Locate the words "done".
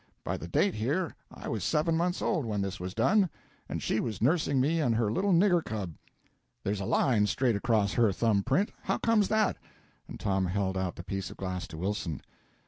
2.95-3.29